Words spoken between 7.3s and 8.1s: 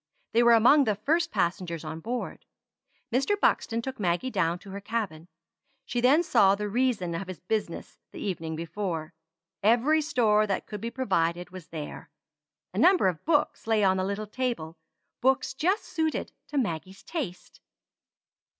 business